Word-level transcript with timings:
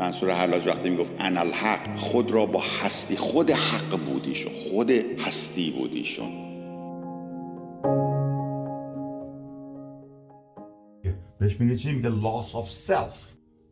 منصور 0.00 0.30
حلاج 0.30 0.66
وقتی 0.66 0.90
می‌گفت 0.90 1.12
انا 1.18 1.40
الحق 1.40 1.96
خود 1.96 2.30
را 2.30 2.46
با 2.46 2.60
هستی 2.82 3.16
خود 3.16 3.50
حق 3.50 3.98
بودیشون 4.06 4.52
خود 4.52 4.90
هستی 4.90 5.70
بودیشون 5.70 6.50
بهش 11.38 11.60
میگه 11.60 11.76
چی؟ 11.76 11.92
میگه 11.92 12.10
loss 12.10 12.46
of 12.46 12.88
self. 12.88 13.14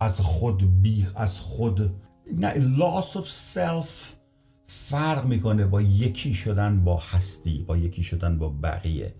از 0.00 0.20
خود 0.20 0.82
بی 0.82 1.06
از 1.16 1.40
خود 1.40 1.94
نه 2.34 2.54
loss 2.54 3.12
of 3.12 3.54
self 3.54 3.88
فرق 4.66 5.26
می‌کنه 5.26 5.66
با 5.66 5.82
یکی 5.82 6.34
شدن 6.34 6.84
با 6.84 6.96
هستی 6.96 7.64
با 7.68 7.76
یکی 7.76 8.02
شدن 8.02 8.38
با 8.38 8.48
بقیه. 8.48 9.14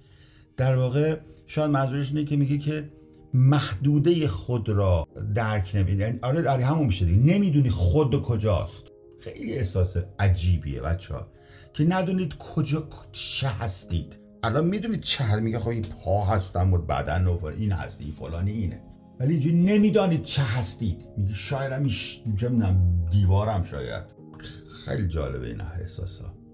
در 0.57 0.77
واقع 0.77 1.17
شاید 1.47 1.71
منظورش 1.71 2.09
اینه 2.09 2.25
که 2.25 2.37
میگه 2.37 2.59
که 2.59 2.89
محدوده 3.37 4.29
خود 4.29 4.69
را 4.69 5.09
درک 5.35 5.71
نمی 5.75 5.93
یعنی 5.93 6.19
آره 6.23 6.43
در 6.43 6.61
همون 6.61 6.87
میشه 6.87 7.05
دیگه. 7.05 7.35
نمی‌دونی 7.35 7.71
خود 7.71 8.23
کجاست. 8.23 8.93
خیلی 9.21 9.53
احساس 9.53 9.97
عجیبیه 10.19 10.81
بچه 10.81 11.15
ها. 11.15 11.27
که 11.75 11.85
ندونید 11.85 12.39
کجا 12.39 12.89
چه 13.13 13.49
هستید. 13.49 14.19
الان 14.43 14.67
می‌دونید 14.67 15.01
چه 15.01 15.37
میگه 15.37 15.59
خب 15.59 15.69
این 15.69 15.83
پا 15.83 16.25
هستم 16.25 16.75
و 16.75 16.79
بدن 16.79 17.27
و 17.27 17.47
این 17.47 17.73
هستی 17.73 18.13
فلانی 18.13 18.51
اینه 18.51 18.83
ولی 19.21 19.33
اینجوری 19.33 19.57
نمی‌دانید 19.57 20.23
چه 20.23 20.43
هستید. 20.43 21.09
میگه 21.17 21.35
شاید 21.35 21.73
همیش 21.73 22.21
دیوارم 23.11 23.63
شاید. 23.63 24.05
خیلی 24.85 25.09
جالبه 25.09 25.47
این 25.47 25.61
احساس 25.61 26.19
ها 26.19 26.46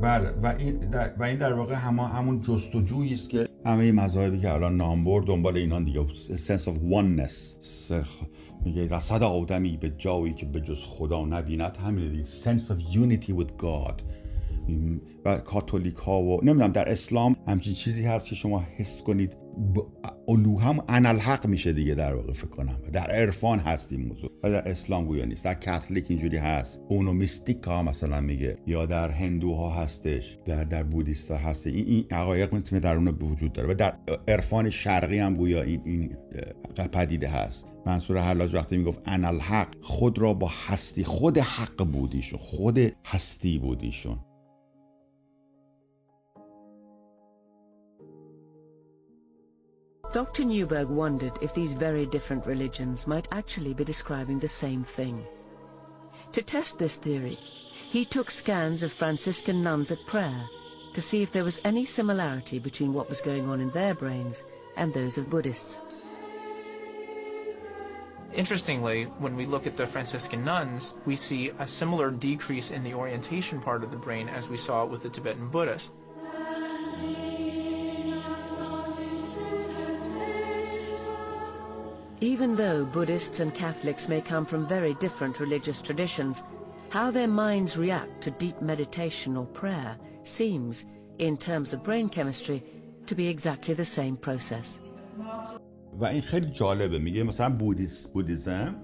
بله 0.00 0.30
و 0.42 0.54
این 0.58 0.76
در, 0.76 1.12
و 1.18 1.22
این 1.22 1.38
در 1.38 1.52
واقع 1.52 1.74
هم 1.74 1.98
همون 1.98 2.40
جستجویی 2.40 3.14
است 3.14 3.30
که 3.30 3.48
همه 3.66 3.92
مذاهبی 3.92 4.40
که 4.40 4.52
الان 4.52 4.76
نام 4.76 5.04
برد 5.04 5.26
دنبال 5.26 5.56
اینان 5.56 5.84
دیگه. 5.84 6.06
Sense 6.36 6.64
of 6.64 6.76
oneness. 6.92 7.56
میگه 8.64 8.86
رسد 8.86 9.22
آدمی 9.22 9.76
به 9.76 9.92
جایی 9.98 10.34
که 10.34 10.46
به 10.46 10.60
جز 10.60 10.84
خدا 10.84 11.24
نبیند. 11.24 11.76
همین 11.76 12.12
دیگه. 12.12 12.24
Sense 12.24 12.62
of 12.62 12.94
unity 12.94 13.30
with 13.40 13.62
God. 13.62 14.02
و 15.24 15.38
کاتولیک 15.38 15.96
ها 15.96 16.20
و 16.22 16.40
نمی‌دونم 16.44 16.72
در 16.72 16.88
اسلام 16.88 17.36
همچین 17.48 17.74
چیزی 17.74 18.04
هست 18.04 18.28
که 18.28 18.34
شما 18.34 18.64
حس 18.76 19.02
کنید 19.02 19.41
الو 20.28 20.58
هم 20.58 20.84
انالحق 20.88 21.46
میشه 21.46 21.72
دیگه 21.72 21.94
در 21.94 22.14
واقع 22.14 22.32
فکر 22.32 22.46
کنم. 22.46 22.78
در 22.92 23.10
عرفان 23.10 23.58
هست 23.58 23.92
این 23.92 24.08
موضوع. 24.08 24.30
و 24.42 24.50
در 24.50 24.68
اسلام 24.68 25.04
گویا 25.04 25.24
نیست. 25.24 25.44
در 25.44 25.54
کاتولیک 25.54 26.06
اینجوری 26.08 26.36
هست. 26.36 26.80
اونو 26.88 27.12
میستیک 27.12 27.62
ها 27.62 27.82
مثلا 27.82 28.20
میگه. 28.20 28.56
یا 28.66 28.86
در 28.86 29.10
هندوها 29.10 29.70
هستش. 29.70 30.38
در 30.44 30.64
در 30.64 30.82
بودیست 30.82 31.30
هست. 31.30 31.66
این 31.66 31.86
این 31.86 32.04
حقایق 32.12 32.54
مثل 32.54 32.78
در 32.78 32.96
اون 32.96 33.08
وجود 33.08 33.52
داره. 33.52 33.68
و 33.70 33.74
در 33.74 33.94
عرفان 34.28 34.70
شرقی 34.70 35.18
هم 35.18 35.34
گویا 35.34 35.62
این 35.62 35.80
این 35.84 36.16
پدیده 36.92 37.28
هست. 37.28 37.66
منصور 37.86 38.18
حلاج 38.18 38.54
وقتی 38.54 38.76
می‌گفت 38.76 39.00
انالحق 39.04 39.68
خود 39.82 40.18
را 40.18 40.34
با 40.34 40.50
هستی 40.66 41.04
خود 41.04 41.38
حق 41.38 41.84
بودیشون 41.84 42.38
خود 42.38 42.78
هستی 43.06 43.58
بودیشون. 43.58 44.18
Dr. 50.12 50.44
Newberg 50.44 50.88
wondered 50.88 51.38
if 51.40 51.54
these 51.54 51.72
very 51.72 52.04
different 52.04 52.44
religions 52.44 53.06
might 53.06 53.26
actually 53.32 53.72
be 53.72 53.82
describing 53.82 54.38
the 54.38 54.48
same 54.48 54.84
thing. 54.84 55.24
To 56.32 56.42
test 56.42 56.78
this 56.78 56.96
theory, 56.96 57.38
he 57.90 58.04
took 58.04 58.30
scans 58.30 58.82
of 58.82 58.92
Franciscan 58.92 59.62
nuns 59.62 59.90
at 59.90 60.04
prayer 60.04 60.46
to 60.92 61.00
see 61.00 61.22
if 61.22 61.32
there 61.32 61.44
was 61.44 61.60
any 61.64 61.86
similarity 61.86 62.58
between 62.58 62.92
what 62.92 63.08
was 63.08 63.22
going 63.22 63.48
on 63.48 63.62
in 63.62 63.70
their 63.70 63.94
brains 63.94 64.44
and 64.76 64.92
those 64.92 65.16
of 65.16 65.30
Buddhists. 65.30 65.80
Interestingly, 68.34 69.04
when 69.04 69.34
we 69.34 69.46
look 69.46 69.66
at 69.66 69.78
the 69.78 69.86
Franciscan 69.86 70.44
nuns, 70.44 70.92
we 71.06 71.16
see 71.16 71.52
a 71.58 71.66
similar 71.66 72.10
decrease 72.10 72.70
in 72.70 72.82
the 72.82 72.94
orientation 72.94 73.62
part 73.62 73.82
of 73.82 73.90
the 73.90 73.96
brain 73.96 74.28
as 74.28 74.48
we 74.48 74.58
saw 74.58 74.84
with 74.84 75.02
the 75.02 75.08
Tibetan 75.08 75.48
Buddhists. 75.48 75.90
Even 82.21 82.55
though 82.55 82.85
Buddhists 82.85 83.39
and 83.39 83.53
Catholics 83.53 84.07
may 84.07 84.21
come 84.21 84.45
from 84.45 84.67
very 84.67 84.93
different 84.95 85.39
religious 85.39 85.81
traditions, 85.81 86.43
how 86.89 87.11
their 87.11 87.27
minds 87.27 87.77
react 87.77 88.21
to 88.23 88.31
deep 88.31 88.61
meditation 88.61 89.37
or 89.37 89.45
prayer 89.45 89.97
seems, 90.23 90.85
in 91.19 91.37
terms 91.37 91.73
of 91.73 91.83
brain 91.83 92.09
chemistry, 92.09 92.63
to 93.05 93.15
be 93.15 93.27
exactly 93.27 93.73
the 93.73 93.85
same 93.85 94.17
process. 94.17 94.67
و 95.99 96.05
این 96.05 96.21
خیلی 96.21 96.45
جالبه 96.45 96.99
میگه 96.99 97.23
مثلا 97.23 97.49
بودیس 97.49 98.07
بودیزم 98.07 98.75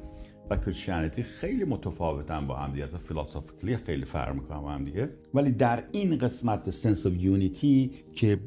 و 0.50 0.58
کریستیانیتی 0.58 1.24
خیلی 1.24 1.64
متفاوتن 1.64 2.48
با 2.48 2.56
هم 2.56 2.72
دیگه 2.72 2.86
فیلسوفیکلی 2.86 3.78
خیلی 3.78 4.06
فرق 4.06 4.36
میکنن 4.36 4.62
با 4.62 4.72
هم 4.72 4.86
دیگه 4.86 5.10
ولی 5.34 5.52
در 5.52 5.84
این 5.92 6.18
قسمت 6.18 6.70
سنس 6.70 7.06
اف 7.06 7.14
یونیتی 7.16 7.92
که 8.14 8.40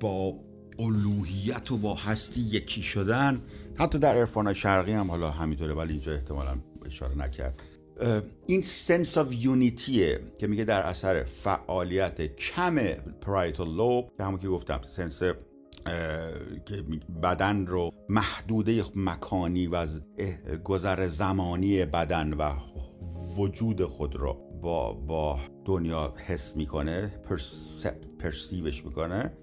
با 0.00 0.34
الوهیت 0.79 1.71
و 1.71 1.77
با 1.77 1.95
هستی 1.95 2.41
یکی 2.41 2.81
شدن. 2.81 3.41
حتی 3.79 3.99
در 3.99 4.15
عرفان 4.15 4.53
شرقی 4.53 4.91
هم 4.91 5.11
حالا 5.11 5.31
همینطوره 5.31 5.73
ولی 5.73 5.93
اینجا 5.93 6.13
احتمالا 6.13 6.57
اشاره 6.85 7.17
نکرد. 7.17 7.61
این 8.47 8.61
sense 8.61 9.17
of 9.17 9.33
unity 9.33 10.05
ه 10.05 10.19
که 10.37 10.47
میگه 10.47 10.63
در 10.63 10.81
اثر 10.81 11.23
فعالیت 11.23 12.35
کم 12.35 12.75
parietal 13.21 13.75
lobe 13.75 14.11
که 14.17 14.23
همون 14.23 14.39
که 14.39 14.47
گفتم 14.47 14.79
sense 14.83 15.23
که 16.65 16.83
بدن 17.23 17.65
رو 17.65 17.91
محدوده 18.09 18.83
مکانی 18.95 19.67
و 19.67 19.75
از 19.75 20.01
گذر 20.63 21.07
زمانی 21.07 21.85
بدن 21.85 22.33
و 22.33 22.53
وجود 23.37 23.85
خود 23.85 24.15
رو 24.15 24.46
با, 24.61 24.93
با 24.93 25.39
دنیا 25.65 26.13
حس 26.25 26.55
می‌کنه 26.55 27.21
perceive 28.19 28.72
ش 28.72 28.85
می‌کنه 28.85 29.33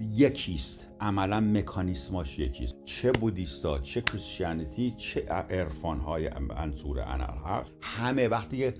یکیست. 0.00 0.88
عملا 1.00 1.40
مکانیسماش 1.40 2.38
یکیست. 2.38 2.76
چه 2.84 3.12
بودیستا 3.12 3.78
چه 3.78 4.00
Christianity 4.00 4.94
چه 4.96 5.20
عرفان 5.28 6.00
های 6.00 6.30
انصور 6.56 7.00
انالحق 7.00 7.68
همه 7.80 8.28
وقتی 8.28 8.72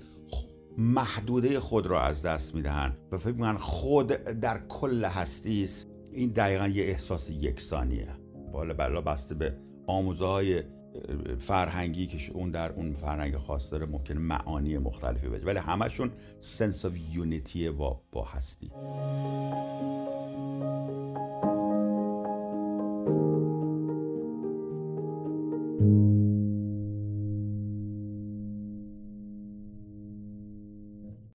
محدوده 0.77 1.59
خود 1.59 1.87
را 1.87 2.01
از 2.01 2.25
دست 2.25 2.55
می‌دهند 2.55 2.97
و 3.11 3.17
فکر 3.17 3.33
می‌کنن 3.33 3.57
خود 3.57 4.07
در 4.13 4.67
کل 4.67 5.05
هستی 5.05 5.63
است 5.63 5.89
این 6.11 6.31
دقیقا 6.31 6.67
یه 6.67 6.83
احساس 6.83 7.29
یکسانیه. 7.29 8.07
بالا 8.53 8.73
بلا 8.73 9.01
بسته 9.01 9.35
به 9.35 9.57
آموزه 9.87 10.25
های 10.25 10.63
فرهنگی 11.39 12.07
که 12.07 12.31
اون 12.33 12.51
در 12.51 12.71
اون 12.71 12.93
فرهنگ 12.93 13.37
خاص 13.37 13.71
داره 13.71 13.85
ممکن 13.85 14.17
معانی 14.17 14.77
مختلفی 14.77 15.27
بده. 15.27 15.45
ولی 15.45 15.59
همشون 15.59 16.11
سنس 16.39 16.85
آف 16.85 16.93
یونیتی 17.13 17.69
با, 17.69 18.01
با 18.11 18.23
هستی. 18.23 18.71